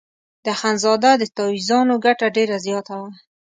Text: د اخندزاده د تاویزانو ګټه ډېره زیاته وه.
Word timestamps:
د 0.43 0.45
اخندزاده 0.55 1.11
د 1.17 1.23
تاویزانو 1.37 1.93
ګټه 2.05 2.27
ډېره 2.35 2.55
زیاته 2.65 2.93
وه. 2.99 3.11